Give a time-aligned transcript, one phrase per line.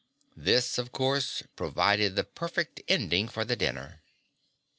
[0.35, 4.01] This, of course, provided the perfect ending for the dinner.